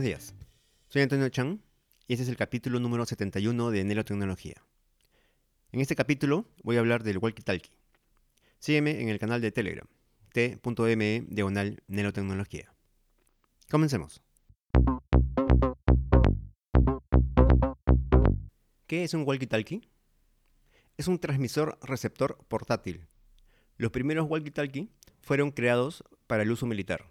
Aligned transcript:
Buenos 0.00 0.18
días, 0.18 0.34
soy 0.88 1.02
Antonio 1.02 1.28
Chan 1.28 1.60
y 2.08 2.14
este 2.14 2.22
es 2.22 2.30
el 2.30 2.38
capítulo 2.38 2.80
número 2.80 3.04
71 3.04 3.70
de 3.70 3.84
Nelotecnología. 3.84 4.64
En 5.72 5.82
este 5.82 5.94
capítulo 5.94 6.46
voy 6.62 6.78
a 6.78 6.80
hablar 6.80 7.02
del 7.02 7.18
walkie-talkie. 7.18 7.70
Sígueme 8.58 9.02
en 9.02 9.10
el 9.10 9.18
canal 9.18 9.42
de 9.42 9.52
Telegram, 9.52 9.86
t.me 10.32 11.26
diagonal 11.28 11.82
Nelotecnología. 11.86 12.72
Comencemos. 13.70 14.22
¿Qué 18.86 19.04
es 19.04 19.12
un 19.12 19.26
walkie-talkie? 19.26 19.86
Es 20.96 21.08
un 21.08 21.18
transmisor 21.18 21.78
receptor 21.82 22.38
portátil. 22.48 23.06
Los 23.76 23.90
primeros 23.90 24.26
walkie-talkie 24.28 24.88
fueron 25.20 25.50
creados 25.50 26.04
para 26.26 26.42
el 26.42 26.50
uso 26.50 26.64
militar. 26.64 27.04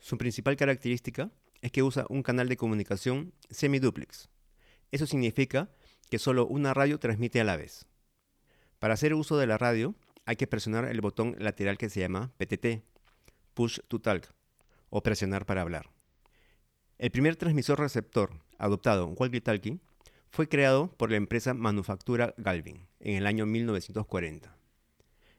Su 0.00 0.18
principal 0.18 0.56
característica 0.56 1.30
es 1.64 1.72
que 1.72 1.82
usa 1.82 2.04
un 2.10 2.22
canal 2.22 2.46
de 2.50 2.58
comunicación 2.58 3.32
semiduplex. 3.48 4.28
Eso 4.92 5.06
significa 5.06 5.70
que 6.10 6.18
solo 6.18 6.46
una 6.46 6.74
radio 6.74 6.98
transmite 6.98 7.40
a 7.40 7.44
la 7.44 7.56
vez. 7.56 7.86
Para 8.78 8.92
hacer 8.92 9.14
uso 9.14 9.38
de 9.38 9.46
la 9.46 9.56
radio 9.56 9.94
hay 10.26 10.36
que 10.36 10.46
presionar 10.46 10.84
el 10.84 11.00
botón 11.00 11.36
lateral 11.38 11.78
que 11.78 11.88
se 11.88 12.00
llama 12.00 12.34
PTT, 12.36 12.84
Push 13.54 13.78
to 13.88 13.98
Talk, 13.98 14.34
o 14.90 15.02
presionar 15.02 15.46
para 15.46 15.62
hablar. 15.62 15.88
El 16.98 17.10
primer 17.10 17.36
transmisor 17.36 17.78
receptor 17.78 18.42
adoptado, 18.58 19.08
walkie-talkie, 19.14 19.80
fue 20.28 20.50
creado 20.50 20.88
por 20.98 21.10
la 21.10 21.16
empresa 21.16 21.54
Manufactura 21.54 22.34
Galvin 22.36 22.86
en 23.00 23.16
el 23.16 23.26
año 23.26 23.46
1940. 23.46 24.54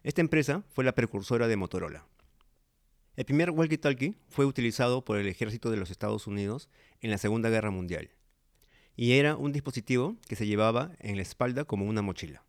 Esta 0.02 0.22
empresa 0.22 0.64
fue 0.70 0.86
la 0.86 0.96
precursora 0.96 1.48
de 1.48 1.56
Motorola. 1.56 2.08
El 3.16 3.24
primer 3.24 3.52
walkie-talkie 3.52 4.18
fue 4.28 4.46
utilizado 4.46 5.06
por 5.06 5.18
el 5.18 5.28
ejército 5.28 5.72
de 5.72 5.78
los 5.78 5.90
Estados 5.90 6.28
Unidos 6.28 6.70
en 7.00 7.12
la 7.12 7.18
Segunda 7.18 7.50
Guerra 7.50 7.72
Mundial 7.72 8.10
y 8.98 9.14
era 9.14 9.36
un 9.38 9.54
dispositivo 9.54 10.18
que 10.28 10.36
se 10.36 10.48
llevaba 10.48 10.92
en 11.00 11.16
la 11.16 11.22
espalda 11.22 11.66
como 11.66 11.86
una 11.86 12.02
mochila. 12.02 12.44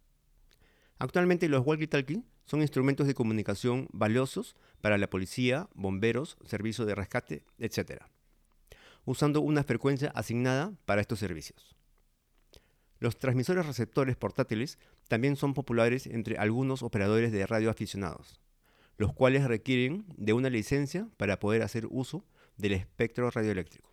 Actualmente 0.98 1.48
los 1.48 1.64
walkie-talkie 1.64 2.25
son 2.47 2.62
instrumentos 2.62 3.06
de 3.06 3.14
comunicación 3.14 3.89
valiosos 3.92 4.56
para 4.81 4.98
la 4.98 5.11
policía, 5.11 5.69
bomberos, 5.75 6.37
servicios 6.44 6.87
de 6.87 6.94
rescate, 6.94 7.44
etc., 7.59 8.03
usando 9.05 9.41
una 9.41 9.62
frecuencia 9.62 10.11
asignada 10.14 10.72
para 10.84 11.00
estos 11.00 11.20
servicios. 11.20 11.77
Los 12.98 13.19
transmisores 13.19 13.67
receptores 13.67 14.17
portátiles 14.17 14.78
también 15.06 15.37
son 15.37 15.55
populares 15.55 16.06
entre 16.06 16.39
algunos 16.39 16.83
operadores 16.83 17.31
de 17.31 17.47
radio 17.47 17.70
aficionados 17.70 18.41
los 18.97 19.13
cuales 19.13 19.45
requieren 19.45 20.07
de 20.17 20.33
una 20.33 20.51
licencia 20.51 21.09
para 21.17 21.39
poder 21.39 21.63
hacer 21.63 21.87
uso 21.91 22.25
del 22.57 22.73
espectro 22.73 23.31
radioeléctrico. 23.31 23.91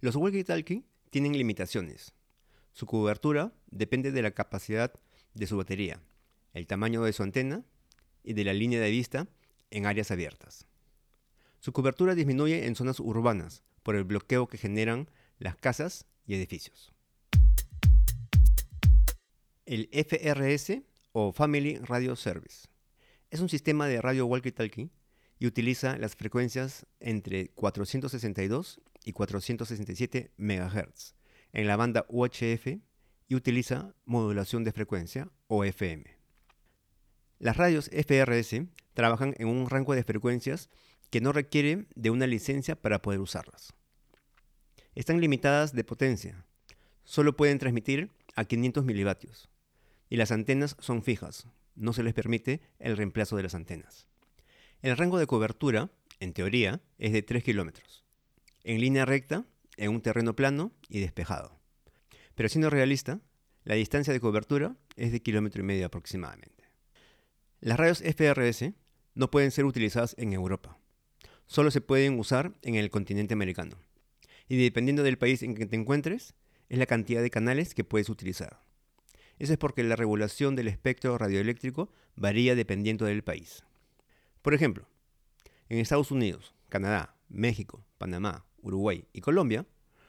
Los 0.00 0.16
walkie-talkie 0.16 0.84
tienen 1.10 1.32
limitaciones. 1.32 2.12
Su 2.72 2.86
cobertura 2.86 3.52
depende 3.70 4.12
de 4.12 4.22
la 4.22 4.32
capacidad 4.32 4.92
de 5.32 5.46
su 5.46 5.56
batería, 5.56 6.02
el 6.52 6.66
tamaño 6.66 7.02
de 7.02 7.12
su 7.12 7.22
antena 7.22 7.64
y 8.22 8.34
de 8.34 8.44
la 8.44 8.52
línea 8.52 8.80
de 8.80 8.90
vista 8.90 9.28
en 9.70 9.86
áreas 9.86 10.10
abiertas. 10.10 10.66
Su 11.60 11.72
cobertura 11.72 12.14
disminuye 12.14 12.66
en 12.66 12.74
zonas 12.74 13.00
urbanas 13.00 13.62
por 13.82 13.96
el 13.96 14.04
bloqueo 14.04 14.48
que 14.48 14.58
generan 14.58 15.08
las 15.38 15.56
casas 15.56 16.06
y 16.26 16.34
edificios. 16.34 16.92
El 19.64 19.88
FRS 19.92 20.82
o 21.12 21.32
Family 21.32 21.78
Radio 21.78 22.16
Service 22.16 22.68
es 23.34 23.40
un 23.40 23.48
sistema 23.48 23.88
de 23.88 24.00
radio 24.00 24.28
walkie-talkie 24.28 24.90
y 25.40 25.46
utiliza 25.48 25.98
las 25.98 26.14
frecuencias 26.14 26.86
entre 27.00 27.48
462 27.48 28.80
y 29.04 29.12
467 29.12 30.30
MHz 30.36 31.16
en 31.52 31.66
la 31.66 31.74
banda 31.74 32.06
UHF 32.08 32.78
y 33.26 33.34
utiliza 33.34 33.92
modulación 34.04 34.62
de 34.62 34.70
frecuencia 34.70 35.32
o 35.48 35.64
FM. 35.64 36.04
Las 37.40 37.56
radios 37.56 37.90
FRS 37.90 38.66
trabajan 38.92 39.34
en 39.38 39.48
un 39.48 39.68
rango 39.68 39.96
de 39.96 40.04
frecuencias 40.04 40.68
que 41.10 41.20
no 41.20 41.32
requiere 41.32 41.86
de 41.96 42.10
una 42.10 42.28
licencia 42.28 42.76
para 42.76 43.02
poder 43.02 43.18
usarlas. 43.18 43.74
Están 44.94 45.20
limitadas 45.20 45.72
de 45.72 45.82
potencia, 45.82 46.46
solo 47.02 47.36
pueden 47.36 47.58
transmitir 47.58 48.12
a 48.36 48.44
500 48.44 48.84
milivatios 48.84 49.50
y 50.08 50.18
las 50.18 50.30
antenas 50.30 50.76
son 50.78 51.02
fijas, 51.02 51.48
no 51.74 51.92
se 51.92 52.02
les 52.02 52.14
permite 52.14 52.60
el 52.78 52.96
reemplazo 52.96 53.36
de 53.36 53.42
las 53.42 53.54
antenas. 53.54 54.06
El 54.82 54.96
rango 54.96 55.18
de 55.18 55.26
cobertura, 55.26 55.90
en 56.20 56.32
teoría, 56.32 56.80
es 56.98 57.12
de 57.12 57.22
3 57.22 57.42
kilómetros, 57.42 58.04
en 58.62 58.80
línea 58.80 59.04
recta, 59.04 59.46
en 59.76 59.90
un 59.90 60.02
terreno 60.02 60.36
plano 60.36 60.72
y 60.88 61.00
despejado. 61.00 61.58
Pero 62.34 62.48
siendo 62.48 62.70
realista, 62.70 63.20
la 63.64 63.76
distancia 63.76 64.12
de 64.12 64.20
cobertura 64.20 64.76
es 64.96 65.12
de 65.12 65.22
kilómetro 65.22 65.62
y 65.62 65.64
medio 65.64 65.86
aproximadamente. 65.86 66.64
Las 67.60 67.78
radios 67.78 68.02
FRS 68.02 68.74
no 69.14 69.30
pueden 69.30 69.50
ser 69.50 69.64
utilizadas 69.64 70.14
en 70.18 70.32
Europa. 70.32 70.76
Solo 71.46 71.70
se 71.70 71.80
pueden 71.80 72.18
usar 72.18 72.52
en 72.62 72.74
el 72.74 72.90
continente 72.90 73.34
americano. 73.34 73.76
Y 74.48 74.62
dependiendo 74.62 75.02
del 75.02 75.18
país 75.18 75.42
en 75.42 75.54
que 75.54 75.66
te 75.66 75.76
encuentres, 75.76 76.34
es 76.68 76.78
la 76.78 76.86
cantidad 76.86 77.22
de 77.22 77.30
canales 77.30 77.74
que 77.74 77.84
puedes 77.84 78.08
utilizar. 78.08 78.60
Eso 79.38 79.52
es 79.52 79.58
porque 79.58 79.82
la 79.82 79.96
regulación 79.96 80.54
del 80.54 80.68
espectro 80.68 81.18
radioeléctrico 81.18 81.90
varía 82.16 82.54
dependiendo 82.54 83.04
del 83.04 83.24
país. 83.24 83.64
Por 84.42 84.54
ejemplo, 84.54 84.86
en 85.68 85.78
Estados 85.78 86.10
Unidos, 86.10 86.54
Canadá, 86.68 87.16
México, 87.28 87.84
Panamá, 87.98 88.44
Uruguay 88.62 89.04
y 89.12 89.20
Colombia 89.20 89.66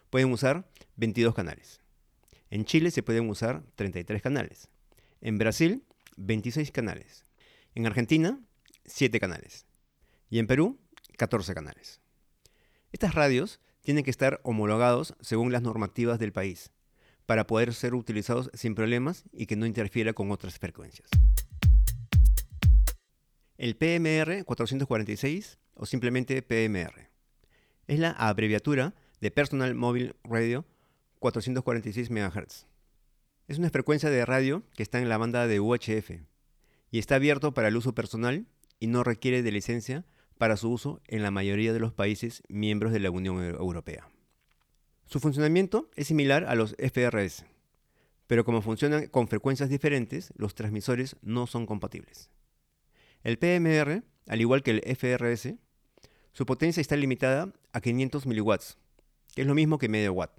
pueden 0.09 0.31
usar 0.31 0.69
22 0.97 1.33
canales. 1.33 1.81
En 2.49 2.65
Chile 2.65 2.91
se 2.91 3.03
pueden 3.03 3.29
usar 3.29 3.63
33 3.75 4.21
canales. 4.21 4.69
En 5.21 5.37
Brasil, 5.37 5.83
26 6.17 6.71
canales. 6.71 7.25
En 7.73 7.85
Argentina, 7.85 8.39
7 8.85 9.19
canales. 9.19 9.65
Y 10.29 10.39
en 10.39 10.47
Perú, 10.47 10.79
14 11.17 11.53
canales. 11.53 12.01
Estas 12.91 13.15
radios 13.15 13.59
tienen 13.81 14.03
que 14.03 14.11
estar 14.11 14.39
homologados 14.43 15.15
según 15.19 15.51
las 15.51 15.61
normativas 15.61 16.19
del 16.19 16.31
país 16.31 16.71
para 17.25 17.47
poder 17.47 17.73
ser 17.73 17.95
utilizados 17.95 18.49
sin 18.53 18.75
problemas 18.75 19.23
y 19.31 19.45
que 19.45 19.55
no 19.55 19.65
interfiera 19.65 20.13
con 20.13 20.31
otras 20.31 20.59
frecuencias. 20.59 21.09
El 23.57 23.75
PMR 23.75 24.43
446 24.43 25.59
o 25.75 25.85
simplemente 25.85 26.41
PMR 26.41 27.09
es 27.87 27.99
la 27.99 28.11
abreviatura 28.11 28.93
de 29.21 29.31
Personal 29.31 29.75
Mobile 29.75 30.15
Radio 30.23 30.65
446 31.19 32.09
MHz. 32.09 32.65
Es 33.47 33.57
una 33.59 33.69
frecuencia 33.69 34.09
de 34.09 34.25
radio 34.25 34.63
que 34.75 34.83
está 34.83 34.99
en 34.99 35.09
la 35.09 35.17
banda 35.17 35.47
de 35.47 35.59
UHF 35.59 36.11
y 36.91 36.99
está 36.99 37.15
abierto 37.15 37.53
para 37.53 37.67
el 37.67 37.77
uso 37.77 37.93
personal 37.93 38.45
y 38.79 38.87
no 38.87 39.03
requiere 39.03 39.43
de 39.43 39.51
licencia 39.51 40.05
para 40.37 40.57
su 40.57 40.71
uso 40.71 41.01
en 41.07 41.23
la 41.23 41.31
mayoría 41.31 41.73
de 41.73 41.79
los 41.79 41.93
países 41.93 42.43
miembros 42.49 42.91
de 42.91 42.99
la 42.99 43.11
Unión 43.11 43.43
Europea. 43.43 44.09
Su 45.07 45.19
funcionamiento 45.19 45.89
es 45.95 46.07
similar 46.07 46.45
a 46.45 46.55
los 46.55 46.75
FRS, 46.79 47.45
pero 48.27 48.43
como 48.43 48.61
funcionan 48.61 49.07
con 49.07 49.27
frecuencias 49.27 49.69
diferentes, 49.69 50.33
los 50.35 50.55
transmisores 50.55 51.15
no 51.21 51.45
son 51.45 51.67
compatibles. 51.67 52.29
El 53.23 53.37
PMR, 53.37 54.03
al 54.27 54.41
igual 54.41 54.63
que 54.63 54.71
el 54.71 54.97
FRS, 54.97 55.55
su 56.33 56.45
potencia 56.45 56.81
está 56.81 56.95
limitada 56.95 57.53
a 57.71 57.81
500 57.81 58.25
mW, 58.25 58.55
que 59.35 59.41
es 59.41 59.47
lo 59.47 59.53
mismo 59.53 59.77
que 59.77 59.89
medio 59.89 60.13
watt. 60.13 60.31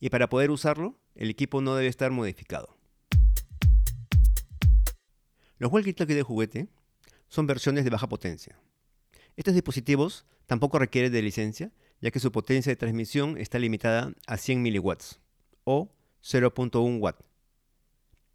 Y 0.00 0.10
para 0.10 0.28
poder 0.28 0.50
usarlo, 0.50 0.98
el 1.14 1.30
equipo 1.30 1.60
no 1.60 1.76
debe 1.76 1.88
estar 1.88 2.10
modificado. 2.10 2.76
Los 5.58 5.70
walkie-talkie 5.70 6.14
de 6.14 6.22
juguete 6.22 6.68
son 7.28 7.46
versiones 7.46 7.84
de 7.84 7.90
baja 7.90 8.08
potencia. 8.08 8.58
Estos 9.36 9.54
dispositivos 9.54 10.26
tampoco 10.46 10.78
requieren 10.78 11.12
de 11.12 11.22
licencia 11.22 11.70
ya 12.00 12.10
que 12.10 12.20
su 12.20 12.32
potencia 12.32 12.70
de 12.70 12.76
transmisión 12.76 13.36
está 13.36 13.58
limitada 13.58 14.12
a 14.26 14.36
100 14.36 14.62
miliwatts 14.62 15.20
o 15.64 15.90
0.1 16.22 16.98
watt 17.00 17.20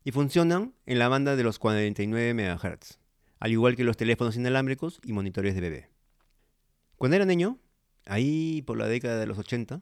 y 0.03 0.11
funcionan 0.11 0.73
en 0.85 0.99
la 0.99 1.09
banda 1.09 1.35
de 1.35 1.43
los 1.43 1.57
49 1.57 2.33
MHz, 2.33 2.99
al 3.39 3.51
igual 3.51 3.75
que 3.75 3.83
los 3.83 3.97
teléfonos 3.97 4.35
inalámbricos 4.35 4.99
y 5.03 5.13
monitores 5.13 5.55
de 5.55 5.61
bebé. 5.61 5.89
Cuando 6.97 7.15
era 7.15 7.25
niño, 7.25 7.59
ahí 8.05 8.61
por 8.61 8.77
la 8.77 8.87
década 8.87 9.19
de 9.19 9.25
los 9.25 9.37
80, 9.39 9.81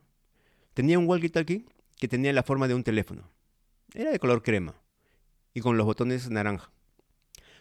tenía 0.74 0.98
un 0.98 1.08
walkie-talkie 1.08 1.66
que 1.98 2.08
tenía 2.08 2.34
la 2.34 2.44
forma 2.44 2.68
de 2.68 2.74
un 2.74 2.84
teléfono. 2.84 3.30
Era 3.94 4.12
de 4.12 4.20
color 4.20 4.42
crema 4.44 4.76
y 5.54 5.60
con 5.60 5.78
los 5.78 5.86
botones 5.86 6.30
naranja. 6.30 6.72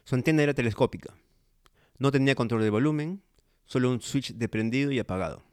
Su 0.05 0.15
antena 0.15 0.43
era 0.43 0.55
telescópica. 0.55 1.15
No 1.99 2.11
tenía 2.11 2.35
control 2.35 2.63
de 2.63 2.71
volumen, 2.71 3.23
solo 3.65 3.91
un 3.91 4.01
switch 4.01 4.35
de 4.35 4.49
prendido 4.49 4.93
y 4.93 4.99
apagado. 4.99 5.45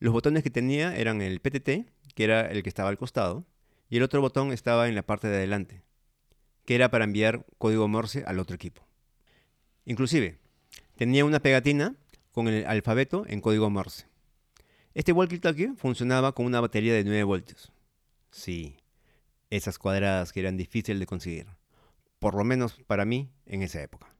Los 0.00 0.14
botones 0.14 0.42
que 0.42 0.48
tenía 0.48 0.96
eran 0.96 1.20
el 1.20 1.40
PTT, 1.40 1.86
que 2.14 2.24
era 2.24 2.50
el 2.50 2.62
que 2.62 2.70
estaba 2.70 2.88
al 2.88 2.96
costado, 2.96 3.44
y 3.90 3.98
el 3.98 4.02
otro 4.02 4.22
botón 4.22 4.50
estaba 4.50 4.88
en 4.88 4.94
la 4.94 5.02
parte 5.02 5.28
de 5.28 5.36
adelante, 5.36 5.82
que 6.64 6.74
era 6.74 6.90
para 6.90 7.04
enviar 7.04 7.44
código 7.58 7.86
Morse 7.86 8.24
al 8.26 8.38
otro 8.38 8.56
equipo. 8.56 8.82
Inclusive, 9.84 10.38
tenía 10.96 11.26
una 11.26 11.40
pegatina 11.40 11.96
con 12.32 12.48
el 12.48 12.64
alfabeto 12.66 13.24
en 13.28 13.42
código 13.42 13.68
Morse. 13.68 14.06
Este 14.94 15.12
walkie-talkie 15.12 15.76
funcionaba 15.76 16.32
con 16.32 16.46
una 16.46 16.62
batería 16.62 16.94
de 16.94 17.04
9 17.04 17.22
voltios. 17.24 17.70
Sí, 18.30 18.78
esas 19.50 19.78
cuadradas 19.78 20.32
que 20.32 20.40
eran 20.40 20.56
difíciles 20.56 20.98
de 20.98 21.06
conseguir, 21.06 21.46
por 22.18 22.34
lo 22.34 22.44
menos 22.44 22.80
para 22.86 23.04
mí 23.04 23.30
en 23.44 23.60
esa 23.60 23.82
época. 23.82 24.14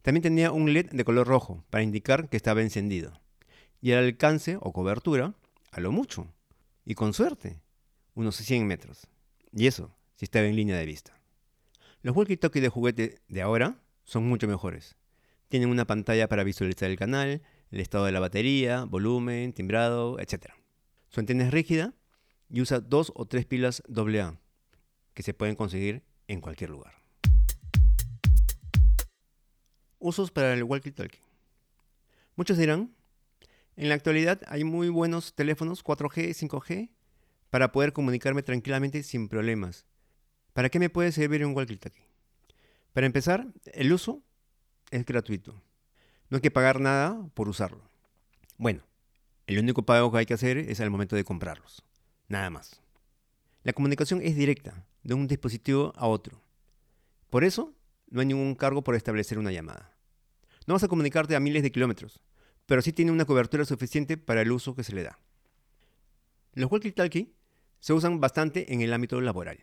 También 0.00 0.22
tenía 0.22 0.52
un 0.52 0.72
LED 0.72 0.90
de 0.92 1.04
color 1.04 1.26
rojo 1.26 1.64
para 1.68 1.82
indicar 1.82 2.30
que 2.30 2.38
estaba 2.38 2.62
encendido. 2.62 3.20
Y 3.86 3.92
el 3.92 3.98
alcance 3.98 4.58
o 4.60 4.72
cobertura, 4.72 5.32
a 5.70 5.78
lo 5.78 5.92
mucho, 5.92 6.26
y 6.84 6.96
con 6.96 7.14
suerte, 7.14 7.60
unos 8.16 8.34
100 8.34 8.66
metros. 8.66 9.06
Y 9.52 9.68
eso, 9.68 9.94
si 10.16 10.24
estaba 10.24 10.44
en 10.46 10.56
línea 10.56 10.76
de 10.76 10.84
vista. 10.84 11.16
Los 12.02 12.16
walkie-talkie 12.16 12.60
de 12.60 12.68
juguete 12.68 13.20
de 13.28 13.42
ahora 13.42 13.80
son 14.02 14.26
mucho 14.26 14.48
mejores. 14.48 14.96
Tienen 15.48 15.68
una 15.68 15.86
pantalla 15.86 16.28
para 16.28 16.42
visualizar 16.42 16.90
el 16.90 16.98
canal, 16.98 17.42
el 17.70 17.80
estado 17.80 18.06
de 18.06 18.10
la 18.10 18.18
batería, 18.18 18.82
volumen, 18.82 19.52
timbrado, 19.52 20.18
etc. 20.18 20.46
Su 21.08 21.20
antena 21.20 21.44
es 21.44 21.52
rígida 21.52 21.94
y 22.50 22.62
usa 22.62 22.80
dos 22.80 23.12
o 23.14 23.26
tres 23.26 23.46
pilas 23.46 23.84
AA 23.88 24.40
que 25.14 25.22
se 25.22 25.32
pueden 25.32 25.54
conseguir 25.54 26.02
en 26.26 26.40
cualquier 26.40 26.70
lugar. 26.70 26.94
Usos 30.00 30.32
para 30.32 30.54
el 30.54 30.64
walkie-talkie. 30.64 31.20
Muchos 32.34 32.58
dirán, 32.58 32.95
en 33.76 33.88
la 33.88 33.94
actualidad 33.94 34.40
hay 34.46 34.64
muy 34.64 34.88
buenos 34.88 35.34
teléfonos 35.34 35.84
4G, 35.84 36.34
5G 36.34 36.90
para 37.50 37.72
poder 37.72 37.92
comunicarme 37.92 38.42
tranquilamente 38.42 39.02
sin 39.02 39.28
problemas. 39.28 39.84
¿Para 40.52 40.70
qué 40.70 40.78
me 40.78 40.90
puede 40.90 41.12
servir 41.12 41.44
un 41.44 41.54
walkie-talkie? 41.54 42.06
Para 42.92 43.06
empezar, 43.06 43.46
el 43.74 43.92
uso 43.92 44.22
es 44.90 45.04
gratuito. 45.04 45.52
No 46.30 46.36
hay 46.36 46.40
que 46.40 46.50
pagar 46.50 46.80
nada 46.80 47.28
por 47.34 47.48
usarlo. 47.48 47.82
Bueno, 48.56 48.82
el 49.46 49.58
único 49.58 49.84
pago 49.84 50.10
que 50.10 50.18
hay 50.18 50.26
que 50.26 50.34
hacer 50.34 50.56
es 50.56 50.80
al 50.80 50.90
momento 50.90 51.14
de 51.14 51.24
comprarlos. 51.24 51.84
Nada 52.28 52.48
más. 52.48 52.80
La 53.62 53.74
comunicación 53.74 54.22
es 54.22 54.34
directa, 54.36 54.86
de 55.02 55.14
un 55.14 55.26
dispositivo 55.26 55.92
a 55.96 56.06
otro. 56.06 56.40
Por 57.28 57.44
eso, 57.44 57.74
no 58.08 58.20
hay 58.20 58.26
ningún 58.26 58.54
cargo 58.54 58.82
por 58.82 58.94
establecer 58.94 59.38
una 59.38 59.52
llamada. 59.52 59.92
No 60.66 60.74
vas 60.74 60.82
a 60.84 60.88
comunicarte 60.88 61.36
a 61.36 61.40
miles 61.40 61.62
de 61.62 61.70
kilómetros, 61.70 62.20
pero 62.66 62.82
sí 62.82 62.92
tiene 62.92 63.12
una 63.12 63.24
cobertura 63.24 63.64
suficiente 63.64 64.16
para 64.16 64.42
el 64.42 64.52
uso 64.52 64.74
que 64.74 64.84
se 64.84 64.94
le 64.94 65.04
da. 65.04 65.18
Los 66.52 66.70
walkie-talkie 66.70 67.32
se 67.80 67.92
usan 67.92 68.20
bastante 68.20 68.72
en 68.72 68.80
el 68.80 68.92
ámbito 68.92 69.20
laboral, 69.20 69.58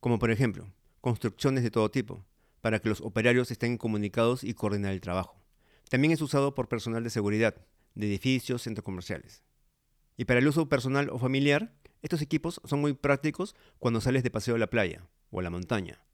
como 0.00 0.18
por 0.18 0.30
ejemplo, 0.30 0.72
construcciones 1.00 1.62
de 1.62 1.70
todo 1.70 1.90
tipo, 1.90 2.24
para 2.60 2.80
que 2.80 2.88
los 2.88 3.00
operarios 3.00 3.50
estén 3.50 3.78
comunicados 3.78 4.44
y 4.44 4.54
coordinar 4.54 4.92
el 4.92 5.00
trabajo. 5.00 5.40
También 5.88 6.12
es 6.12 6.20
usado 6.20 6.54
por 6.54 6.68
personal 6.68 7.02
de 7.02 7.10
seguridad, 7.10 7.56
de 7.94 8.06
edificios, 8.06 8.62
centros 8.62 8.84
comerciales. 8.84 9.42
Y 10.16 10.24
para 10.24 10.40
el 10.40 10.48
uso 10.48 10.68
personal 10.68 11.08
o 11.10 11.18
familiar, 11.18 11.72
estos 12.02 12.20
equipos 12.20 12.60
son 12.64 12.80
muy 12.80 12.92
prácticos 12.92 13.54
cuando 13.78 14.00
sales 14.00 14.22
de 14.22 14.30
paseo 14.30 14.56
a 14.56 14.58
la 14.58 14.70
playa 14.70 15.08
o 15.30 15.40
a 15.40 15.42
la 15.42 15.50
montaña, 15.50 16.04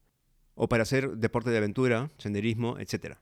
o 0.53 0.69
para 0.69 0.83
hacer 0.83 1.17
deporte 1.17 1.49
de 1.49 1.57
aventura, 1.57 2.11
senderismo, 2.17 2.77
etc. 2.79 3.17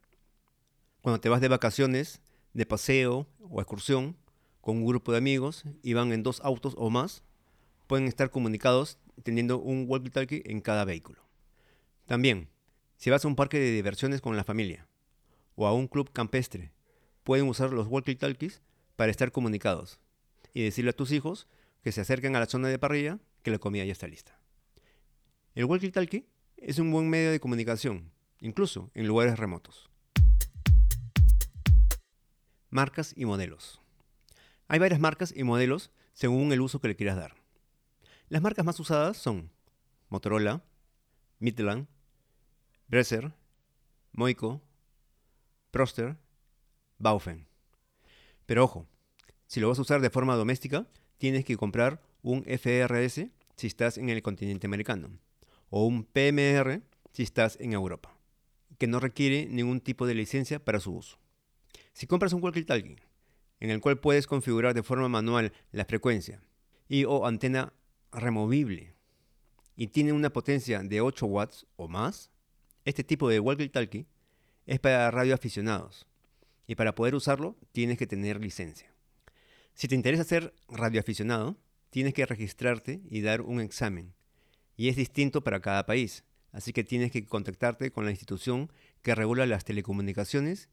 Cuando 1.02 1.20
te 1.20 1.30
vas 1.30 1.42
de 1.42 1.48
vacaciones, 1.48 2.22
de 2.54 2.66
paseo 2.66 3.28
o 3.40 3.62
excursión 3.62 4.16
con 4.62 4.78
un 4.78 4.86
grupo 4.86 5.12
de 5.12 5.18
amigos 5.18 5.64
y 5.82 5.94
van 5.94 6.12
en 6.14 6.24
dos 6.24 6.40
autos 6.42 6.74
o 6.78 6.90
más, 6.90 7.24
pueden 7.88 8.08
estar 8.08 8.32
comunicados 8.32 8.98
teniendo 9.24 9.60
un 9.60 9.88
walkie-talkie 9.88 10.42
en 10.46 10.62
cada 10.62 10.86
vehículo. 10.86 11.22
También, 12.06 12.50
si 12.98 13.10
vas 13.10 13.26
a 13.26 13.28
un 13.28 13.36
parque 13.36 13.60
de 13.60 13.72
diversiones 13.72 14.22
con 14.22 14.38
la 14.38 14.44
familia 14.44 14.88
o 15.56 15.68
a 15.68 15.74
un 15.74 15.88
club 15.88 16.12
campestre, 16.12 16.72
pueden 17.24 17.48
usar 17.48 17.72
los 17.72 17.88
walkie-talkies 17.88 18.62
para 18.96 19.12
estar 19.12 19.32
comunicados 19.32 20.00
y 20.54 20.64
decirle 20.64 20.92
a 20.92 20.96
tus 20.96 21.12
hijos 21.12 21.48
que 21.84 21.92
se 21.92 22.02
acerquen 22.02 22.36
a 22.36 22.40
la 22.40 22.46
zona 22.46 22.70
de 22.70 22.80
parrilla 22.80 23.20
que 23.42 23.52
la 23.52 23.60
comida 23.60 23.84
ya 23.86 23.92
está 23.92 24.08
lista. 24.08 24.40
El 25.56 25.66
walkie-talkie 25.66 26.26
es 26.58 26.80
un 26.80 26.92
buen 26.92 27.10
medio 27.10 27.32
de 27.32 27.40
comunicación, 27.40 28.12
incluso 28.40 28.90
en 28.94 29.08
lugares 29.08 29.38
remotos. 29.38 29.93
Marcas 32.74 33.14
y 33.16 33.26
modelos. 33.26 33.80
Hay 34.68 34.80
varias 34.80 35.00
marcas 35.00 35.32
y 35.36 35.44
modelos 35.44 35.92
según 36.14 36.52
el 36.52 36.60
uso 36.60 36.82
que 36.82 36.88
le 36.88 36.96
quieras 36.96 37.18
dar. 37.18 37.36
Las 38.30 38.42
marcas 38.42 38.66
más 38.66 38.80
usadas 38.80 39.16
son 39.16 39.52
Motorola, 40.10 40.64
Midland, 41.38 41.86
Bresser, 42.88 43.32
Moico, 44.12 44.60
Proster, 45.70 46.18
Baufen. 46.98 47.46
Pero 48.48 48.64
ojo, 48.64 48.88
si 49.46 49.60
lo 49.60 49.70
vas 49.70 49.78
a 49.78 49.84
usar 49.84 50.02
de 50.02 50.10
forma 50.10 50.36
doméstica, 50.36 50.88
tienes 51.20 51.46
que 51.46 51.58
comprar 51.58 52.02
un 52.24 52.44
FRS 52.46 53.28
si 53.56 53.68
estás 53.68 54.00
en 54.00 54.10
el 54.10 54.24
continente 54.24 54.66
americano 54.66 55.12
o 55.70 55.86
un 55.86 56.06
PMR 56.06 56.82
si 57.12 57.22
estás 57.22 57.56
en 57.60 57.74
Europa, 57.74 58.18
que 58.80 58.88
no 58.88 59.00
requiere 59.00 59.46
ningún 59.46 59.80
tipo 59.80 60.08
de 60.08 60.16
licencia 60.16 60.58
para 60.58 60.80
su 60.80 60.96
uso. 60.96 61.23
Si 61.94 62.08
compras 62.08 62.34
un 62.34 62.42
walkie-talkie 62.42 62.98
en 63.60 63.70
el 63.70 63.80
cual 63.80 64.00
puedes 64.00 64.28
configurar 64.28 64.74
de 64.74 64.84
forma 64.84 65.08
manual 65.08 65.54
la 65.72 65.86
frecuencia 65.86 66.42
y 66.90 67.06
o 67.06 67.26
antena 67.26 67.74
removible 68.12 68.96
y 69.76 69.88
tiene 69.88 70.12
una 70.12 70.32
potencia 70.32 70.82
de 70.84 71.02
8 71.02 71.26
watts 71.26 71.66
o 71.76 71.88
más, 71.88 72.32
este 72.84 73.04
tipo 73.04 73.30
de 73.30 73.40
walkie-talkie 73.40 74.08
es 74.66 74.80
para 74.80 75.10
radioaficionados 75.12 76.08
y 76.68 76.76
para 76.76 76.96
poder 76.96 77.16
usarlo 77.16 77.56
tienes 77.72 77.98
que 77.98 78.08
tener 78.08 78.42
licencia. 78.42 78.92
Si 79.76 79.88
te 79.88 79.96
interesa 79.96 80.24
ser 80.24 80.54
radioaficionado, 80.68 81.58
tienes 81.90 82.14
que 82.14 82.26
registrarte 82.26 83.02
y 83.10 83.22
dar 83.22 83.42
un 83.42 83.60
examen. 83.60 84.14
Y 84.76 84.90
es 84.90 84.96
distinto 84.96 85.44
para 85.44 85.62
cada 85.62 85.86
país, 85.86 86.24
así 86.52 86.74
que 86.74 86.84
tienes 86.84 87.12
que 87.12 87.26
contactarte 87.26 87.92
con 87.92 88.06
la 88.06 88.12
institución 88.12 88.72
que 89.02 89.16
regula 89.16 89.46
las 89.46 89.64
telecomunicaciones 89.64 90.70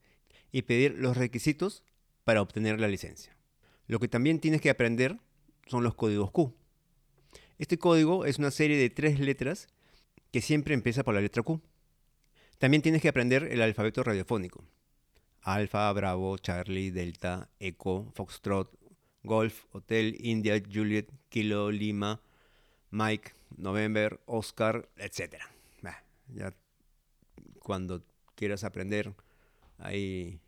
y 0.51 0.63
pedir 0.63 0.95
los 0.97 1.17
requisitos 1.17 1.83
para 2.23 2.41
obtener 2.41 2.79
la 2.79 2.87
licencia. 2.87 3.35
Lo 3.87 3.99
que 3.99 4.07
también 4.07 4.39
tienes 4.39 4.61
que 4.61 4.69
aprender 4.69 5.17
son 5.67 5.83
los 5.83 5.95
códigos 5.95 6.31
Q. 6.31 6.53
Este 7.57 7.77
código 7.77 8.25
es 8.25 8.39
una 8.39 8.51
serie 8.51 8.77
de 8.77 8.89
tres 8.89 9.19
letras 9.19 9.67
que 10.31 10.41
siempre 10.41 10.73
empieza 10.73 11.03
por 11.03 11.13
la 11.13 11.21
letra 11.21 11.43
Q. 11.43 11.61
También 12.57 12.81
tienes 12.81 13.01
que 13.01 13.09
aprender 13.09 13.43
el 13.51 13.61
alfabeto 13.61 14.03
radiofónico. 14.03 14.63
Alfa, 15.41 15.91
Bravo, 15.93 16.37
Charlie, 16.37 16.91
Delta, 16.91 17.49
Echo, 17.59 18.11
Foxtrot, 18.13 18.77
Golf, 19.23 19.65
Hotel, 19.71 20.15
India, 20.19 20.61
Juliet, 20.61 21.11
Kilo, 21.29 21.71
Lima, 21.71 22.21
Mike, 22.91 23.31
November, 23.57 24.19
Oscar, 24.25 24.89
etc. 24.97 25.35
ya 26.33 26.53
cuando 27.59 28.03
quieras 28.35 28.63
aprender, 28.63 29.13
ahí 29.81 30.39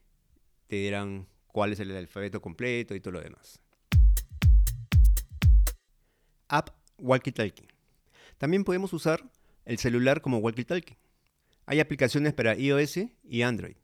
te 0.67 0.77
dirán 0.77 1.27
cuál 1.47 1.73
es 1.73 1.79
el 1.79 1.95
alfabeto 1.95 2.41
completo 2.41 2.95
y 2.95 2.99
todo 2.99 3.13
lo 3.13 3.21
demás. 3.21 3.59
App 6.47 6.69
Walkie-Talkie. 6.97 7.67
También 8.37 8.63
podemos 8.63 8.93
usar 8.93 9.29
el 9.65 9.77
celular 9.77 10.21
como 10.21 10.39
walkie-talkie. 10.39 10.97
Hay 11.65 11.79
aplicaciones 11.79 12.33
para 12.33 12.55
iOS 12.55 12.99
y 13.23 13.41
Android 13.41 13.75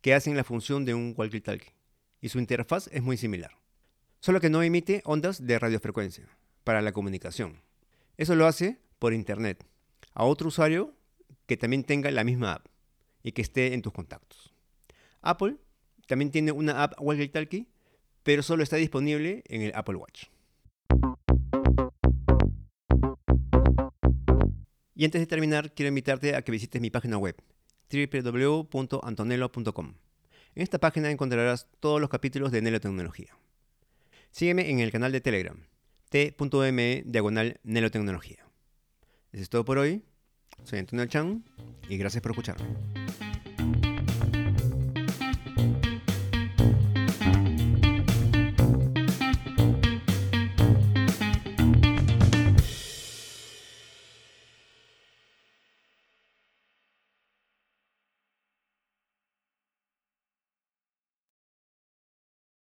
que 0.00 0.14
hacen 0.14 0.36
la 0.36 0.44
función 0.44 0.84
de 0.84 0.94
un 0.94 1.14
walkie-talkie 1.14 1.72
y 2.20 2.28
su 2.28 2.38
interfaz 2.38 2.88
es 2.92 3.02
muy 3.02 3.16
similar 3.16 3.58
solo 4.20 4.40
que 4.40 4.50
no 4.50 4.62
emite 4.62 5.02
ondas 5.04 5.46
de 5.46 5.58
radiofrecuencia 5.58 6.28
para 6.64 6.82
la 6.82 6.92
comunicación. 6.92 7.62
Eso 8.16 8.34
lo 8.34 8.46
hace 8.46 8.80
por 8.98 9.12
internet 9.12 9.64
a 10.12 10.24
otro 10.24 10.48
usuario 10.48 10.94
que 11.46 11.56
también 11.56 11.84
tenga 11.84 12.10
la 12.10 12.24
misma 12.24 12.54
app 12.54 12.66
y 13.22 13.32
que 13.32 13.42
esté 13.42 13.74
en 13.74 13.82
tus 13.82 13.92
contactos. 13.92 14.54
Apple 15.22 15.56
también 16.06 16.30
tiene 16.30 16.52
una 16.52 16.82
app 16.82 17.00
Walkie 17.00 17.28
Talkie, 17.28 17.68
pero 18.22 18.42
solo 18.42 18.62
está 18.62 18.76
disponible 18.76 19.42
en 19.46 19.62
el 19.62 19.72
Apple 19.74 19.96
Watch. 19.96 20.24
Y 24.94 25.04
antes 25.04 25.20
de 25.20 25.26
terminar, 25.26 25.74
quiero 25.74 25.88
invitarte 25.88 26.34
a 26.34 26.42
que 26.42 26.50
visites 26.50 26.80
mi 26.80 26.90
página 26.90 27.18
web 27.18 27.36
www.antonello.com. 27.90 29.94
En 30.54 30.62
esta 30.62 30.78
página 30.78 31.10
encontrarás 31.10 31.68
todos 31.78 32.00
los 32.00 32.10
capítulos 32.10 32.50
de 32.50 32.62
Nelo 32.62 32.80
Tecnología. 32.80 33.36
Sígueme 34.30 34.70
en 34.70 34.80
el 34.80 34.90
canal 34.90 35.12
de 35.12 35.20
Telegram, 35.20 35.62
t.me 36.08 37.02
diagonal 37.06 37.60
nelotecnología. 37.62 38.44
Eso 39.32 39.42
es 39.42 39.50
todo 39.50 39.64
por 39.64 39.78
hoy. 39.78 40.02
Soy 40.64 40.80
Antonio 40.80 41.06
Chan 41.06 41.44
y 41.88 41.96
gracias 41.96 42.22
por 42.22 42.32
escucharme. 42.32 43.27